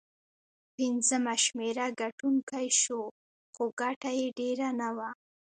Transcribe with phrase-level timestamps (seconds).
[0.75, 3.01] پنځمه شمېره ګټونکی شو،
[3.53, 5.09] خو ګټه یې ډېره نه وه.